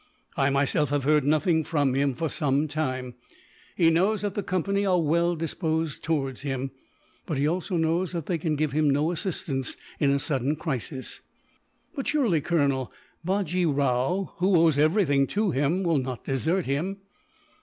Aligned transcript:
I 0.35 0.49
myself 0.49 0.89
have 0.89 1.03
heard 1.03 1.25
nothing 1.25 1.63
from 1.63 1.93
him, 1.93 2.15
for 2.15 2.27
some 2.27 2.67
time. 2.67 3.13
He 3.75 3.91
knows 3.91 4.23
that 4.23 4.33
the 4.33 4.41
Company 4.41 4.83
are 4.83 4.99
well 4.99 5.35
disposed 5.35 6.03
towards 6.03 6.41
him; 6.41 6.71
but 7.27 7.37
he 7.37 7.45
also 7.47 7.77
knows 7.77 8.11
that 8.13 8.25
they 8.25 8.39
can 8.39 8.55
give 8.55 8.71
him 8.71 8.89
no 8.89 9.11
assistance, 9.11 9.77
in 9.99 10.09
a 10.09 10.17
sudden 10.17 10.55
crisis." 10.55 11.19
"But 11.93 12.07
surely, 12.07 12.41
Colonel, 12.41 12.91
Bajee 13.23 13.67
Rao, 13.67 14.33
who 14.37 14.55
owes 14.59 14.79
everything 14.79 15.27
to 15.27 15.51
him, 15.51 15.83
will 15.83 15.99
not 15.99 16.23
desert 16.25 16.65
him?" 16.65 16.97